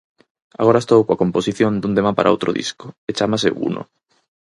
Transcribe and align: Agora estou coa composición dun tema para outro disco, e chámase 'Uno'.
Agora 0.61 0.81
estou 0.83 0.99
coa 1.07 1.21
composición 1.23 1.73
dun 1.77 1.95
tema 1.97 2.15
para 2.17 2.33
outro 2.35 2.49
disco, 2.59 2.87
e 3.09 3.11
chámase 3.17 3.49
'Uno'. 3.53 3.87